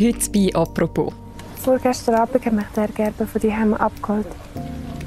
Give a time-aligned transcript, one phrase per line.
[0.00, 1.12] Heute bei «Apropos».
[1.62, 4.26] Vorgestern Abend hat mich der Gerber von daheim abgeholt.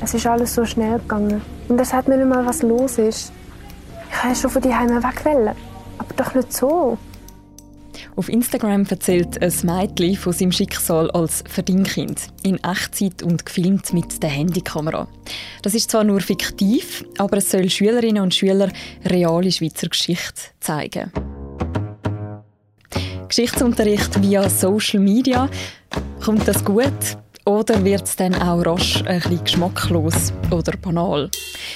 [0.01, 1.41] Es ist alles so schnell gegangen.
[1.67, 3.33] Und er sagt mir nicht mal, was los ist.
[4.09, 5.25] Ich wollte schon von daheim weg.
[5.25, 5.55] Wollen,
[5.97, 6.97] aber doch nicht so.
[8.15, 12.29] Auf Instagram erzählt ein Mädchen von seinem Schicksal als Verdingkind.
[12.43, 15.07] In Echtzeit und gefilmt mit der Handykamera.
[15.63, 18.69] Das ist zwar nur fiktiv, aber es soll Schülerinnen und Schüler
[19.05, 21.11] reale Schweizer Geschichte zeigen.
[23.27, 25.49] Geschichtsunterricht via Social Media.
[26.23, 27.17] Kommt das gut?
[27.45, 31.29] Oder wird es dann auch rasch ein bisschen geschmacklos oder banal?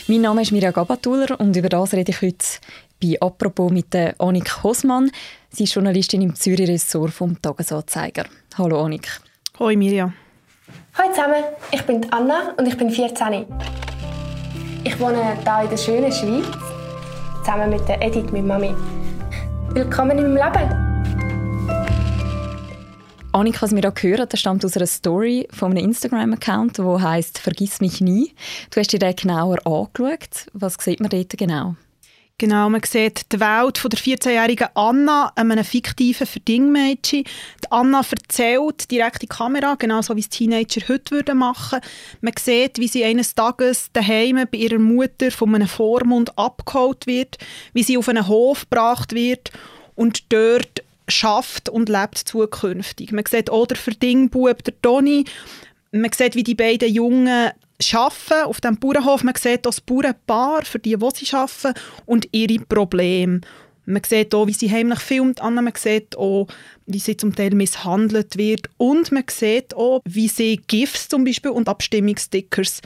[0.08, 2.46] Mein Name ist Mirja Gabatuller und über das rede ich heute
[3.02, 5.12] bei «Apropos» mit der Annik Hosmann.
[5.50, 8.26] Sie ist Journalistin im Zürich-Ressort vom «Tagesanzeiger».
[8.58, 9.08] Hallo Annik.
[9.60, 10.12] Hoi Mirja.
[10.94, 13.46] Hallo zusammen, ich bin Anna und ich bin 14.
[14.84, 16.46] Ich wohne hier in der schönen Schweiz,
[17.40, 18.76] zusammen mit der Edith, meiner Mami.
[19.74, 20.91] Willkommen in meinem Leben.
[23.34, 27.40] Annika, was wir hier hören, das stammt aus einer Story von einem Instagram-Account, der heißt
[27.40, 28.34] «Vergiss mich nie».
[28.72, 30.48] Du hast dir den genauer angeschaut.
[30.52, 31.76] Was sieht man dort genau?
[32.38, 37.24] Genau, man sieht die Welt von der 14-jährigen Anna, einem fiktiven Verdingmädchen.
[37.24, 41.80] Die Anna erzählt direkt in die Kamera, genauso wie es Teenager heute würden machen.
[42.20, 47.38] Man sieht, wie sie eines Tages daheim bei ihrer Mutter von einem Vormund abgeholt wird,
[47.72, 49.52] wie sie auf einen Hof gebracht wird
[49.96, 53.12] und dort schafft und lebt zukünftig.
[53.12, 55.26] Man sieht auch den Verdingbub, der Toni.
[55.92, 59.24] Man sieht, wie die beiden Jungen arbeiten auf dem Bauernhof.
[59.24, 63.42] Man sieht auch das Bauernpaar, für die, die sie arbeiten, und ihre Probleme.
[63.86, 65.42] Man sieht auch, wie sie heimlich filmt.
[65.42, 66.48] Man sieht auch,
[66.86, 68.70] wie sie zum Teil misshandelt wird.
[68.78, 72.82] Und man sieht auch, wie sie GIFs zum Beispiel und Abstimmungsstickers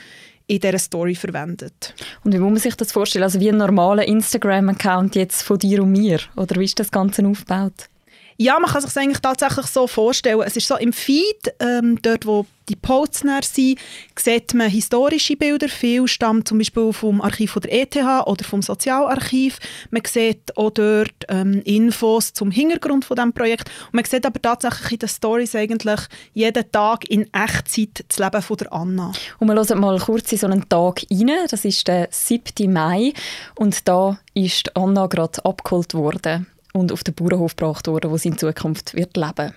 [0.48, 1.94] in dieser Story verwendet.
[2.24, 3.24] Und wie muss man sich das vorstellen?
[3.24, 6.20] Also wie ein normaler Instagram-Account jetzt von dir und mir?
[6.36, 7.90] Oder wie ist das Ganze aufgebaut?
[8.38, 10.42] Ja, man kann sich eigentlich tatsächlich so vorstellen.
[10.46, 13.80] Es ist so im Feed, ähm, dort wo die Posts sind,
[14.18, 15.70] sieht man historische Bilder.
[15.70, 19.60] Viel stammt zum Beispiel vom Archiv der ETH oder vom Sozialarchiv.
[19.92, 23.70] Man sieht auch dort ähm, Infos zum Hintergrund von dem Projekt.
[23.86, 26.02] Und man sieht aber tatsächlich in den Stories eigentlich
[26.34, 29.12] jeden Tag in Echtzeit das Leben von der Anna.
[29.40, 31.32] Und wir hören mal kurz in so einen Tag rein.
[31.50, 32.74] Das ist der 7.
[32.74, 33.14] Mai
[33.56, 38.30] und da ist Anna gerade abgeholt worden und auf den Bauernhof gebracht worden, wo sie
[38.30, 39.54] in Zukunft wird leben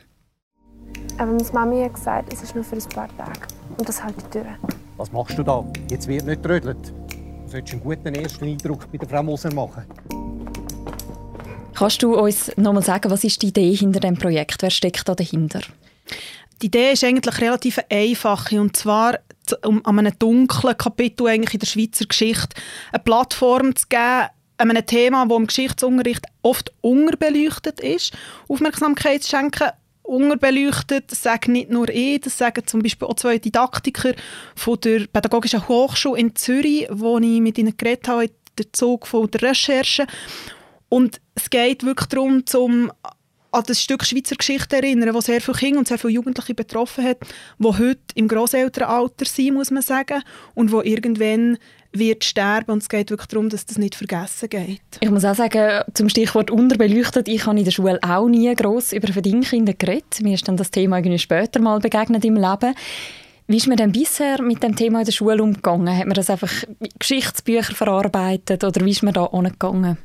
[1.19, 3.41] Aber meine Mami hat gesagt, es ist nur für ein paar Tage.
[3.77, 4.47] Und das halte ich durch.
[4.97, 5.65] Was machst du da?
[5.91, 6.93] Jetzt wird nicht trödelt.
[7.45, 9.85] Du solltest einen guten ersten Eindruck bei der Frau Moser machen.
[11.75, 14.63] Kannst du uns noch mal sagen, was ist die Idee hinter dem Projekt?
[14.63, 15.61] Wer steckt da dahinter?
[16.63, 19.19] Die Idee ist eigentlich relativ einfach und zwar
[19.65, 22.57] um an einem dunklen Kapitel eigentlich in der Schweizer Geschichte
[22.93, 28.13] eine Plattform zu geben, einem Thema, das im Geschichtsunterricht oft unterbeleuchtet ist,
[28.49, 29.71] Aufmerksamkeit schenken.
[30.03, 34.15] Unterbeleuchtet, das sagen nicht nur ich, das sagen zum Beispiel auch zwei Didaktiker
[34.57, 39.31] von der Pädagogischen Hochschule in Zürich, wo ich mit ihnen geredet habe, der Zug von
[39.31, 40.07] der Recherche.
[40.89, 42.91] Und es geht wirklich darum, zum
[43.51, 47.05] an das Stück Schweizer Geschichte erinnern, das sehr viele Kinder und sehr viele Jugendliche betroffen
[47.05, 47.19] hat,
[47.59, 50.23] die heute im Grosselternalter sind, muss man sagen,
[50.55, 51.59] und wo irgendwann
[51.93, 54.81] wird sterben und es geht wirklich darum, dass das nicht vergessen geht.
[55.01, 58.93] Ich muss auch sagen, zum Stichwort unterbeleuchtet, ich habe in der Schule auch nie gross
[58.93, 60.21] über Verdingkinder geredet.
[60.23, 62.75] Mir ist dann das Thema irgendwie später mal begegnet im Leben.
[63.47, 65.97] Wie ist man denn bisher mit dem Thema in der Schule umgegangen?
[65.97, 66.53] Hat man das einfach
[66.99, 69.97] Geschichtsbücher verarbeitet oder wie ist man da umgegangen?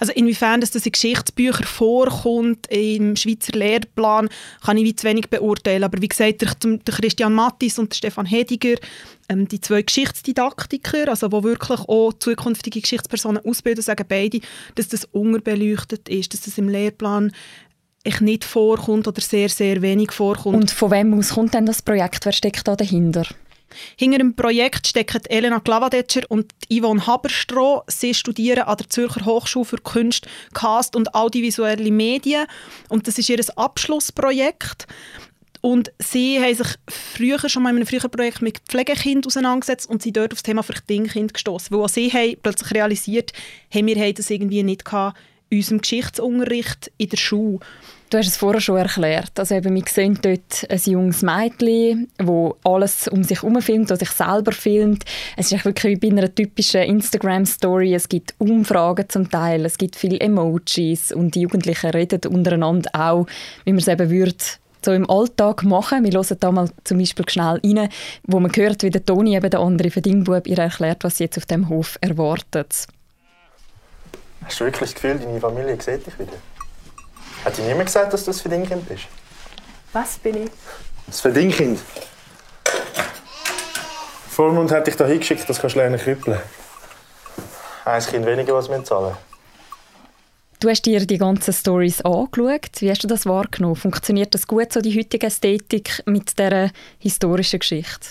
[0.00, 4.28] Also inwiefern dass das in Geschichtsbüchern vorkommt, im Schweizer Lehrplan,
[4.64, 5.84] kann ich wie zu wenig beurteilen.
[5.84, 8.74] Aber wie gesagt, der, der Christian Mattis und der Stefan Hediger,
[9.28, 14.40] ähm, die zwei Geschichtsdidaktiker, also wo wirklich auch zukünftige Geschichtspersonen ausbilden, sagen beide,
[14.74, 17.32] dass das unterbeleuchtet ist, dass das im Lehrplan
[18.04, 20.56] echt nicht vorkommt oder sehr, sehr wenig vorkommt.
[20.56, 22.24] Und von wem aus kommt denn das Projekt?
[22.24, 23.26] Wer steckt da dahinter?
[23.96, 27.82] Hinter dem Projekt stecken Elena Glavadetscher und Yvonne Haberstroh.
[27.86, 32.46] Sie studieren an der Zürcher Hochschule für Kunst, Cast und audiovisuelle Medien.
[32.88, 34.86] Und das ist ihr Abschlussprojekt.
[35.60, 40.02] Und sie haben sich früher schon mal in einem früheren Projekt mit Pflegekindern auseinandergesetzt und
[40.02, 41.76] sind dort auf das Thema Verdingkind gestoßen.
[41.76, 43.32] Weil sie haben plötzlich realisiert,
[43.68, 45.18] hey, wir haben das irgendwie nicht gehabt
[45.50, 47.60] in unserem Geschichtsunterricht in der Schule.
[48.10, 49.38] Du hast es vorher schon erklärt.
[49.38, 52.28] Also eben, wir sehen dort ein junges Mädchen, das
[52.64, 55.04] alles um sich herum filmt, das sich selber filmt.
[55.36, 57.94] Es ist wirklich wie bei einer typischen Instagram-Story.
[57.94, 63.26] Es gibt Umfragen zum Teil, es gibt viele Emojis und die Jugendlichen reden untereinander auch,
[63.64, 64.36] wie man es eben würde
[64.84, 66.04] so im Alltag machen.
[66.04, 67.88] Wir hören da mal zum Beispiel schnell rein,
[68.24, 71.38] wo man hört, wie der Toni, eben der andere Verdingbub, ihr erklärt, was sie jetzt
[71.38, 72.86] auf dem Hof erwartet.
[74.44, 76.32] Hast du wirklich das Gefühl, deine Familie sieht dich wieder?
[77.44, 79.04] Hat dir niemand gesagt, dass du das für Kind bist?
[79.92, 80.50] Was bin ich?
[81.06, 81.80] Das Verdingkind.
[84.30, 86.38] Vormund hat dich da hingeschickt, das kannst du lernen krüppeln.
[87.84, 89.16] Ein Kind weniger, was wir zahlen.
[90.60, 92.80] Du hast dir die ganzen Stories angeschaut.
[92.80, 93.76] Wie hast du das wahrgenommen?
[93.76, 98.08] Funktioniert das gut, so die heutige Ästhetik mit dieser historischen Geschichte?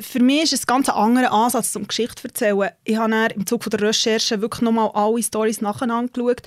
[0.00, 2.70] Für mich ist es ein ganz anderer Ansatz zum Geschichte erzählen.
[2.84, 6.42] Ich habe im Zuge der Recherche wirklich nochmal alle Stories nacheinander geschaut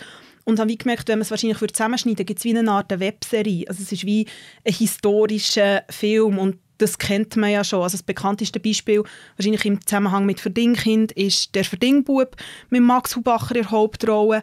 [0.46, 3.66] und habe gemerkt, wenn man es wahrscheinlich zusammenschneiden würde, gibt es wie eine Art Webserie.
[3.68, 4.28] Also es ist wie
[4.66, 7.84] ein historischer Film und das kennt man ja schon.
[7.84, 9.04] Also das bekannteste Beispiel,
[9.36, 12.38] wahrscheinlich im Zusammenhang mit Verdingkind, ist der Verdingbub
[12.70, 14.42] mit Max Hubacher in der Hauptrolle.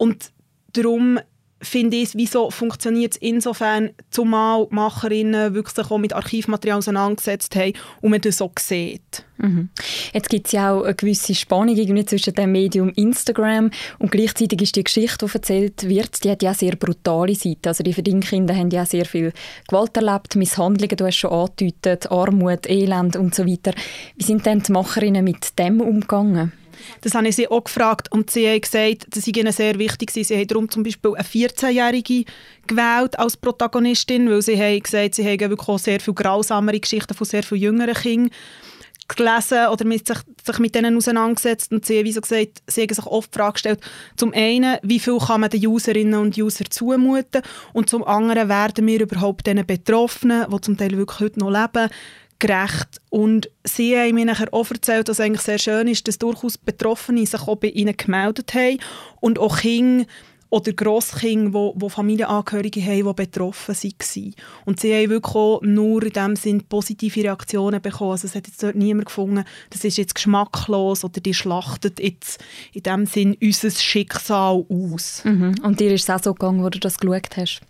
[0.00, 0.32] Und
[0.72, 1.20] darum
[1.60, 7.54] finde ich, wieso funktioniert es insofern, zumal die Macherinnen wirklich sich auch mit Archivmaterial auseinandergesetzt
[7.54, 9.24] haben und man das so sieht.
[9.36, 9.68] Mhm.
[10.14, 14.62] Jetzt gibt es ja auch eine gewisse Spannung irgendwie zwischen dem Medium Instagram und gleichzeitig
[14.62, 17.68] ist die Geschichte, die erzählt wird, die hat ja sehr brutale Seiten.
[17.68, 19.34] Also die Verdingkinder haben ja sehr viel
[19.68, 23.72] Gewalt erlebt, Misshandlungen, du hast schon angedeutet, Armut, Elend und so weiter.
[24.16, 26.52] Wie sind denn die Macherinnen mit dem umgegangen?
[27.00, 30.10] Das habe ich sie auch gefragt und sie haben gesagt, das sei ihnen sehr wichtig.
[30.10, 32.24] Sie haben darum zum Beispiel eine 14-Jährige
[32.66, 37.14] gewählt als Protagonistin, weil sie haben gesagt, sie haben wirklich auch sehr viel grausamere Geschichten
[37.14, 38.30] von sehr vielen jüngeren Kindern
[39.16, 42.94] gelesen oder mit sich, sich mit denen auseinandergesetzt und sie haben, so gesagt, sie haben
[42.94, 43.80] sich oft die Frage gestellt,
[44.16, 48.86] zum einen, wie viel kann man den Userinnen und Usern zumuten und zum anderen, werden
[48.86, 51.90] wir überhaupt den Betroffenen, die zum Teil wirklich heute noch leben,
[52.40, 53.00] gerecht.
[53.10, 56.58] Und sie haben mir nachher auch erzählt, dass es eigentlich sehr schön ist, dass durchaus
[56.58, 58.78] Betroffene sich auch bei ihnen gemeldet haben
[59.20, 60.06] und auch Kinder
[60.50, 64.34] oder Grosskinder, wo, wo Familienangehörige haben, die betroffen waren.
[64.64, 68.10] Und sie haben wirklich auch nur in dem Sinn positive Reaktionen bekommen.
[68.10, 72.42] Also es hat jetzt dort niemand gefunden, das ist jetzt geschmacklos oder die schlachtet jetzt
[72.72, 75.22] in dem Sinn unser Schicksal aus.
[75.24, 75.54] Mhm.
[75.62, 77.60] Und dir ist es auch so gegangen, wo du das geschaut hast?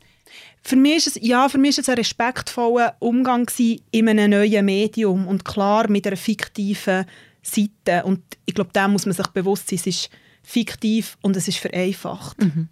[0.62, 3.50] Für mich ist es, ja, für mich ist es ein respektvoller Umgang
[3.90, 7.06] in einem neuen Medium und klar mit einer fiktiven
[7.42, 8.04] Seite.
[8.04, 10.10] Und ich glaube, da muss man sich bewusst sein, es ist
[10.42, 12.40] fiktiv und es ist vereinfacht.
[12.40, 12.68] Mhm.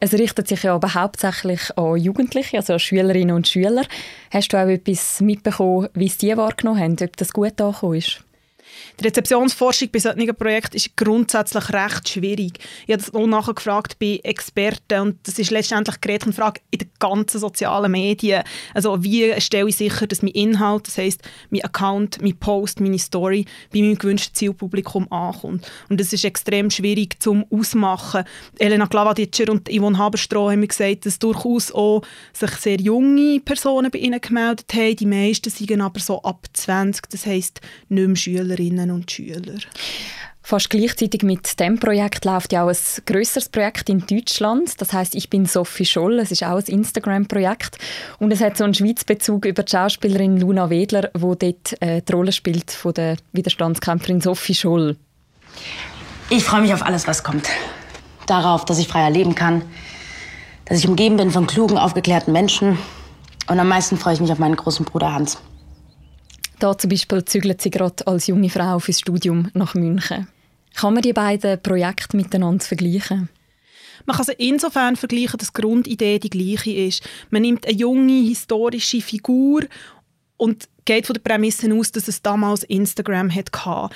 [0.00, 3.84] Es richtet sich ja aber hauptsächlich an Jugendliche, also an Schülerinnen und Schüler.
[4.30, 8.22] Hast du auch etwas mitbekommen, wie sie die wahrgenommen haben, ob das gut angekommen ist?
[9.00, 12.58] Die Rezeptionsforschung bei solchen Projekten ist grundsätzlich recht schwierig.
[12.86, 16.78] Ich habe das auch nachher gefragt bei Experten und das ist letztendlich die Frage in
[16.80, 18.42] den ganzen sozialen Medien.
[18.72, 22.98] Also wie stelle ich sicher, dass mein Inhalt, das heißt mein Account, mein Post, meine
[22.98, 25.70] Story bei meinem gewünschten Zielpublikum ankommt.
[25.88, 28.24] Und das ist extrem schwierig zum Ausmachen.
[28.58, 32.02] Elena Glavaditscher und Yvonne Haberstroh haben mir gesagt, dass durchaus auch
[32.32, 34.96] sich sehr junge Personen bei ihnen gemeldet haben.
[34.96, 39.58] Die meisten sind aber so ab 20, das heisst nicht mehr Schülerinnen und Schüler.
[40.46, 42.76] Fast gleichzeitig mit dem Projekt läuft ja auch ein
[43.06, 44.78] größeres Projekt in Deutschland.
[44.78, 46.18] Das heißt, ich bin Sophie Scholl.
[46.18, 47.78] Es ist auch ein Instagram-Projekt
[48.18, 52.12] und es hat so einen Schweizbezug über die Schauspielerin Luna Wedler, wo dort äh, die
[52.12, 54.98] Rolle spielt von der Widerstandskämpferin Sophie Scholl.
[56.28, 57.48] Ich freue mich auf alles, was kommt.
[58.26, 59.62] Darauf, dass ich freier leben kann,
[60.66, 62.76] dass ich umgeben bin von klugen, aufgeklärten Menschen
[63.48, 65.38] und am meisten freue ich mich auf meinen großen Bruder Hans.
[66.58, 70.28] Da zum Beispiel zügelt sie gerade als junge Frau fürs Studium nach München.
[70.74, 73.28] Kann man die beiden Projekte miteinander vergleichen?
[74.06, 77.02] Man kann sie insofern vergleichen, dass die Grundidee die gleiche ist.
[77.30, 79.62] Man nimmt eine junge, historische Figur
[80.36, 83.94] und geht von der Prämisse aus, dass es damals Instagram hatte.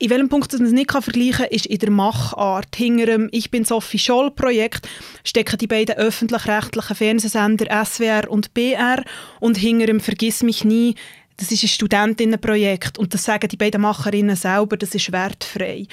[0.00, 2.74] In welchem Punkt man es nicht vergleichen kann, ist in der Machart.
[2.74, 4.88] Hinter dem «Ich bin Sophie Scholl»-Projekt
[5.24, 9.02] stecken die beiden öffentlich-rechtlichen Fernsehsender SWR und BR
[9.40, 10.94] und hinter dem «Vergiss mich nie»
[11.38, 15.86] das ist ein Studentinnenprojekt und das sagen die beiden Macherinnen selber, das ist wertfrei.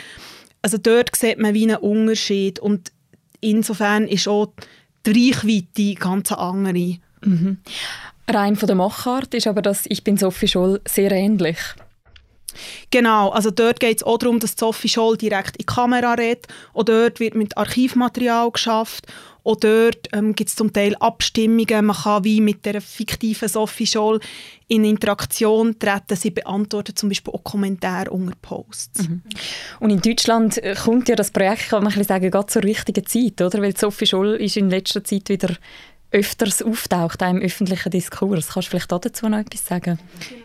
[0.61, 2.91] Also dort sieht man wie einen Unterschied und
[3.39, 4.51] insofern ist auch
[5.05, 6.97] die Reichweite ganz andere.
[7.21, 7.57] Mhm.
[8.27, 11.57] Rein von der Machart ist aber das «Ich bin Sophie Scholl» sehr ähnlich.
[12.89, 16.47] Genau, also dort geht es auch darum, dass Sophie Scholl direkt in die Kamera redet.
[16.73, 19.05] Auch dort wird mit Archivmaterial geschafft.
[19.45, 21.85] Auch dort ähm, gibt es zum Teil Abstimmungen.
[21.85, 24.19] Man kann wie mit der fiktiven Sophie Scholl
[24.67, 26.15] in Interaktion treten.
[26.15, 29.07] Sie beantwortet zum Beispiel auch Kommentare unter Posts.
[29.07, 29.21] Mhm.
[29.79, 33.39] Und in Deutschland äh, kommt ja das Projekt, kann man sagen, gerade zur richtigen Zeit,
[33.39, 33.61] oder?
[33.61, 35.55] Weil Sophie Scholl ist in letzter Zeit wieder
[36.09, 38.47] öfters auftaucht im öffentlichen Diskurs.
[38.47, 39.99] Kannst du vielleicht dazu noch etwas sagen?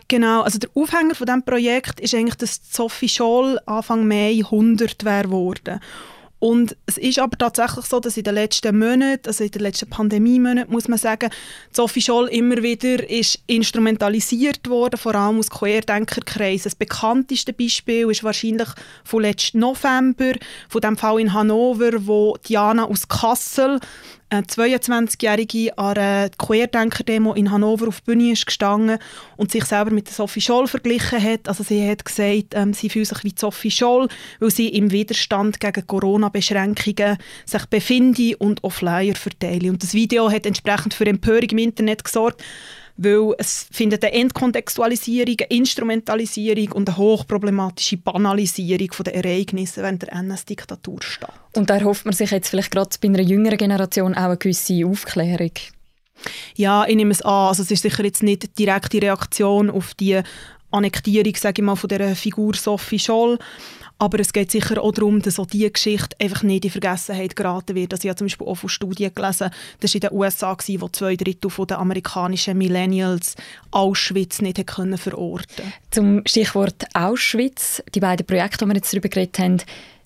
[0.07, 5.03] Genau, also der Aufhänger von diesem Projekt ist eigentlich, dass Sophie Scholl Anfang Mai 100
[5.05, 5.79] wäre geworden.
[6.41, 9.87] Und es ist aber tatsächlich so, dass in den letzten Monaten, also in den letzten
[9.87, 11.29] Pandemie-Monaten, muss man sagen,
[11.71, 16.63] Sophie Scholl immer wieder ist instrumentalisiert worden, vor allem aus Querdenkerkreisen.
[16.63, 18.69] Das bekannteste Beispiel ist wahrscheinlich
[19.03, 20.33] von letzten November,
[20.67, 23.79] von dem Fall in Hannover, wo Diana aus Kassel
[24.31, 28.97] eine 22-Jährige an einer Querdenker-Demo in Hannover auf die Bühne ist gestanden
[29.35, 31.49] und sich selber mit Sophie Scholl verglichen hat.
[31.49, 34.07] Also sie hat gesagt, ähm, sie fühlt sich wie Sophie Scholl,
[34.39, 39.69] weil sie im Widerstand gegen Corona-Beschränkungen sich befinde und auf Flyer verteile.
[39.69, 42.41] Und das Video hat entsprechend für Empörung im Internet gesorgt
[42.97, 50.13] weil es findet eine Entkontextualisierung, eine Instrumentalisierung und eine hochproblematische Banalisierung der Ereignisse während der
[50.13, 51.33] NS-Diktatur statt.
[51.55, 54.85] Und da erhofft man sich jetzt vielleicht gerade bei einer jüngeren Generation auch eine gewisse
[54.85, 55.51] Aufklärung?
[56.55, 57.49] Ja, ich nehme es an.
[57.49, 60.21] Also es ist sicher jetzt nicht die direkte Reaktion auf die
[60.71, 63.37] Annektierung, sage ich mal, von der Figur Sophie Scholl.
[64.01, 67.75] Aber es geht sicher auch darum, dass auch diese Geschichte einfach nicht in Vergessenheit geraten
[67.75, 67.93] wird.
[67.93, 70.89] Also ich habe zum Beispiel auch von Studien gelesen, das war in den USA, wo
[70.89, 73.35] zwei Drittel der amerikanischen Millennials
[73.69, 79.37] Auschwitz nicht können verorten Zum Stichwort Auschwitz, die beiden Projekte, die wir jetzt darüber geredet
[79.37, 79.57] haben,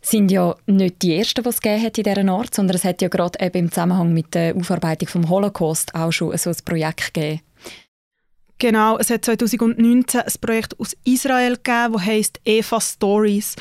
[0.02, 3.02] sind ja nicht die ersten, die es gegeben hat in dieser Art, sondern es hat
[3.02, 7.14] ja gerade eben im Zusammenhang mit der Aufarbeitung vom Holocaust auch schon so ein Projekt
[7.14, 7.40] gegeben.
[8.58, 13.56] Genau, es hat 2019 ein Projekt aus Israel gegeben, das heisst Eva Stories.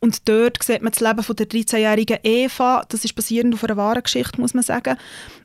[0.00, 2.84] Und dort sieht man das Leben von der 13-jährigen Eva.
[2.88, 4.96] Das ist basierend auf einer wahren Geschichte, muss man sagen.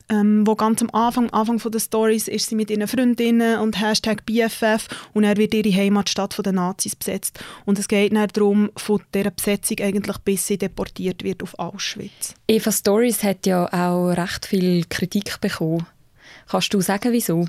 [0.08, 4.24] Ähm, wo ganz am Anfang, Anfang der Stories ist sie mit ihren Freundinnen und Hashtag
[4.24, 7.40] BFF und er wird ihre Heimatstadt von den Nazis besetzt.
[7.64, 12.34] Und es geht dann darum, von dieser Besetzung eigentlich bis sie deportiert wird auf Auschwitz.
[12.48, 15.86] Eva Stories hat ja auch recht viel Kritik bekommen.
[16.48, 17.46] Kannst du sagen, wieso?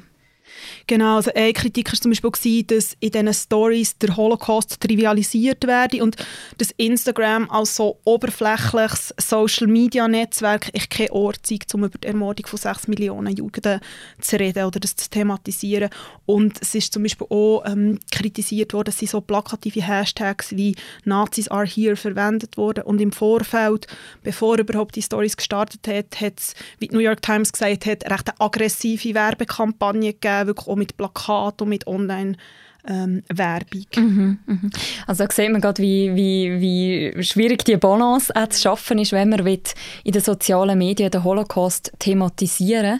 [0.87, 5.65] Genau, also eine Kritik war zum Beispiel, gewesen, dass in diesen Stories der Holocaust trivialisiert
[5.65, 6.15] werde und
[6.57, 12.59] dass Instagram als so oberflächliches Social-Media-Netzwerk ich kein Ort zeigt, um über die Ermordung von
[12.59, 13.79] sechs Millionen Juden
[14.19, 15.89] zu reden oder das zu thematisieren.
[16.25, 20.75] Und es ist zum Beispiel auch ähm, kritisiert worden, dass sie so plakative Hashtags wie
[21.05, 23.87] «Nazis are here» verwendet wurden und im Vorfeld,
[24.23, 28.05] bevor überhaupt die Stories gestartet hat, hat es, wie die New York Times gesagt hat,
[28.05, 32.37] eine recht aggressive Werbekampagne gegeben, wirklich auch mit Plakaten und mit Online-
[32.87, 33.85] ähm, Werbung.
[33.95, 34.69] Mhm, mhm.
[35.05, 36.61] Also da sieht man gerade, wie, wie,
[37.15, 41.23] wie schwierig die Balance auch zu schaffen ist, wenn man in den sozialen Medien den
[41.23, 42.99] Holocaust thematisieren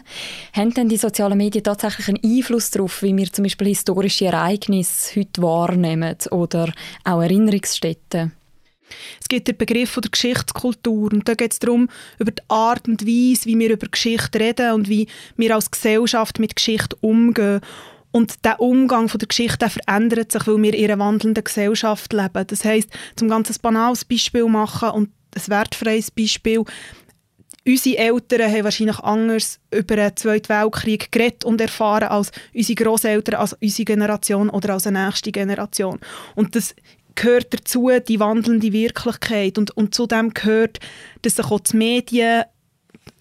[0.54, 0.62] will.
[0.62, 5.20] Haben denn die sozialen Medien tatsächlich einen Einfluss darauf, wie wir zum Beispiel historische Ereignisse
[5.20, 6.72] heute wahrnehmen oder
[7.04, 8.32] auch Erinnerungsstätten?
[9.20, 13.06] Es gibt den Begriff der Geschichtskultur und da geht es darum, über die Art und
[13.06, 17.60] Weise, wie wir über Geschichte reden und wie wir als Gesellschaft mit Geschichte umgehen.
[18.10, 22.12] Und der Umgang von der Geschichte der verändert sich, weil wir in einer wandelnden Gesellschaft
[22.12, 22.46] leben.
[22.46, 26.64] Das heißt, zum ganz ein banales Beispiel machen und ein wertfreies Beispiel.
[27.66, 33.34] Unsere Eltern haben wahrscheinlich anders über den Zweiten Weltkrieg geredet und erfahren als unsere Großeltern,
[33.34, 35.98] als unsere Generation oder als eine nächste Generation.
[36.34, 36.74] Und das
[37.18, 40.78] gehört dazu die wandelnde Wirklichkeit und, und zu dem gehört,
[41.22, 42.44] dass sich auch die Medien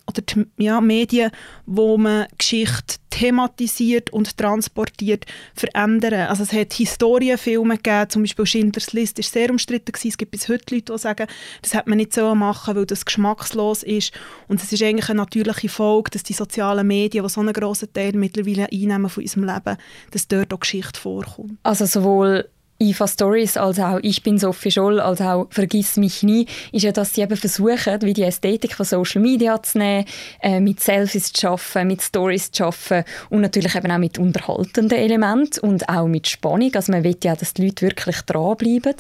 [0.10, 1.32] oder die ja, Medien,
[1.66, 6.28] wo man Geschichte thematisiert und transportiert, verändern.
[6.30, 10.08] Also es hat Historienfilme gegeben, zum Beispiel Schindlers List ist sehr umstritten gewesen.
[10.10, 11.28] Es gibt bis heute Leute, die sagen,
[11.62, 14.14] das hat man nicht so machen, weil das geschmackslos ist.
[14.48, 17.92] Und es ist eigentlich eine natürliche Folge, dass die sozialen Medien, die so einen grossen
[17.92, 19.78] Teil mittlerweile einnehmen von unserem Leben,
[20.12, 21.58] dass dort auch Geschichte vorkommt.
[21.64, 22.48] Also sowohl
[22.80, 26.92] IFA Stories, als auch «Ich bin Sophie Scholl», als auch «Vergiss mich nie», ist ja,
[26.92, 30.06] dass sie eben versuchen, wie die Ästhetik von Social Media zu nehmen,
[30.42, 34.98] äh, mit Selfies zu arbeiten, mit Stories zu arbeiten und natürlich eben auch mit unterhaltenden
[34.98, 36.72] Elementen und auch mit Spannung.
[36.76, 38.96] Also man will ja, dass die Leute wirklich dranbleiben.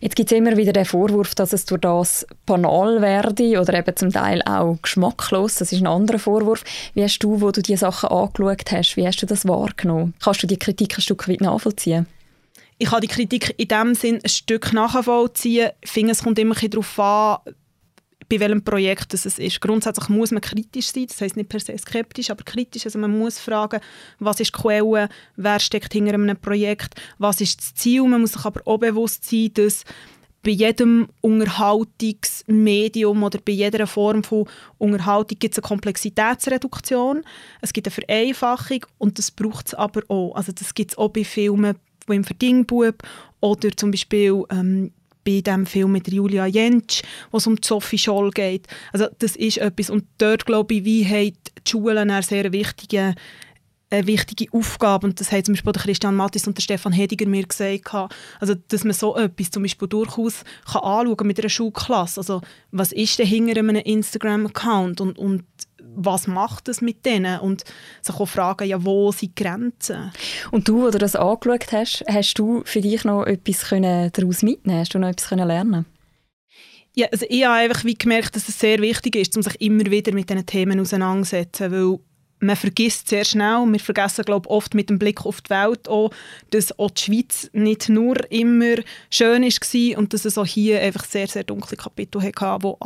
[0.00, 3.96] Jetzt gibt es immer wieder den Vorwurf, dass es durch das banal werde oder eben
[3.96, 5.56] zum Teil auch geschmacklos.
[5.56, 6.64] Das ist ein anderer Vorwurf.
[6.94, 10.14] Wie hast du, wo du diese Sachen angeschaut hast, wie hast du das wahrgenommen?
[10.22, 12.06] Kannst du die Kritik ein Stück weit nachvollziehen?
[12.78, 15.70] Ich kann die Kritik in dem Sinn ein Stück nachvollziehen.
[15.80, 17.38] Ich finde, es kommt immer darauf an,
[18.28, 19.60] bei welchem Projekt es ist.
[19.60, 22.84] Grundsätzlich muss man kritisch sein, das heißt nicht per se skeptisch, aber kritisch.
[22.84, 23.80] Also man muss fragen,
[24.18, 28.04] was ist die Quelle, wer steckt hinter einem Projekt, was ist das Ziel.
[28.04, 29.84] Man muss sich aber auch bewusst sein, dass
[30.42, 37.24] bei jedem Unterhaltungsmedium oder bei jeder Form von Unterhaltung gibt es eine Komplexitätsreduktion,
[37.60, 40.34] es gibt eine Vereinfachung und das braucht es aber auch.
[40.36, 41.76] Also das gibt es auch bei Filmen,
[42.08, 43.02] die im Verdingbub
[43.40, 44.92] oder zum Beispiel ähm,
[45.24, 48.66] bei dem Film mit Julia Jentsch, wo es um Sophie Scholl geht.
[48.92, 49.90] Also das ist etwas.
[49.90, 51.32] Und dort glaube ich, wie haben
[51.66, 53.14] die Schulen eine sehr wichtige
[53.90, 55.06] eine wichtige Aufgabe.
[55.06, 58.54] Und das haben zum Beispiel der Christian Mattis und der Stefan Hediger mir gesagt, also
[58.68, 63.18] dass man so etwas zum Beispiel durchaus kann anschauen mit einer Schulklasse, also was ist
[63.18, 65.00] denn hinter einem Instagram-Account?
[65.00, 65.44] Und, und
[65.98, 67.40] was macht es mit denen?
[67.40, 67.64] Und
[68.02, 70.12] sich auch fragen, ja, wo sind die Grenzen?
[70.50, 74.42] Und du, wo du das angeschaut hast, hast du für dich noch etwas können daraus
[74.42, 74.80] mitnehmen?
[74.80, 75.86] Hast du noch etwas können lernen?
[76.94, 79.86] Ja, also ich habe einfach wie gemerkt, dass es sehr wichtig ist, um sich immer
[79.86, 81.98] wieder mit diesen Themen auseinanderzusetzen, weil
[82.40, 86.10] man vergisst sehr schnell, wir vergessen glaube oft mit dem Blick auf die Welt auch,
[86.50, 88.76] dass auch die Schweiz nicht nur immer
[89.10, 92.78] schön war und dass es auch hier einfach sehr, sehr dunkle Kapitel hatte, die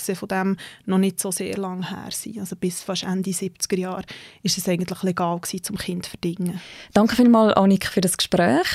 [0.00, 2.38] abgesehen von dem noch nicht so sehr lange her sind.
[2.38, 4.04] Also bis fast Ende 70er Jahre
[4.42, 6.60] ist es eigentlich legal gewesen, zum Kind zu verdingen.
[6.94, 8.66] Danke vielmals, Annik, für das Gespräch.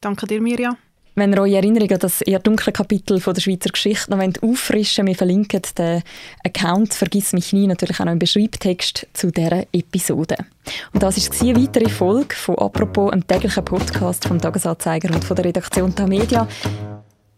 [0.00, 0.76] Danke dir, Mirja.
[1.16, 5.06] Wenn ihr eure Erinnerungen an das eher dunkle Kapitel von der Schweizer Geschichte noch auffrischen
[5.06, 6.02] wollt, wir verlinken den
[6.44, 10.34] Account «Vergiss mich nie» natürlich auch noch im Beschreibtext zu dieser Episode.
[10.92, 15.36] Und das war eine weitere Folge von «Apropos», einem täglichen Podcast vom «Tagesanzeiger» und von
[15.36, 16.48] der Redaktion «Ta Media».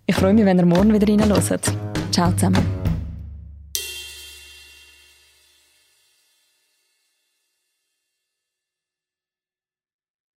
[0.07, 1.71] Ich freue mich, wenn ihr morgen wieder reinhört.
[2.13, 2.86] Ciao zusammen.